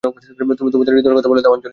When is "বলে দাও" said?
1.29-1.53